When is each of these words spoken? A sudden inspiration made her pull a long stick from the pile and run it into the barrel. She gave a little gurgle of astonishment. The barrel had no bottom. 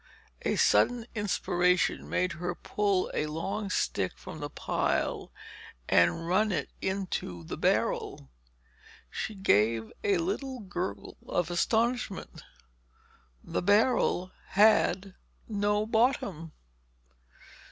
A 0.41 0.55
sudden 0.55 1.05
inspiration 1.13 2.09
made 2.09 2.31
her 2.31 2.55
pull 2.55 3.11
a 3.13 3.27
long 3.27 3.69
stick 3.69 4.13
from 4.17 4.39
the 4.39 4.49
pile 4.49 5.31
and 5.87 6.27
run 6.27 6.51
it 6.51 6.71
into 6.81 7.43
the 7.43 7.55
barrel. 7.55 8.31
She 9.11 9.35
gave 9.35 9.93
a 10.03 10.17
little 10.17 10.59
gurgle 10.61 11.17
of 11.27 11.51
astonishment. 11.51 12.41
The 13.43 13.61
barrel 13.61 14.31
had 14.57 15.13
no 15.47 15.85
bottom. 15.85 16.53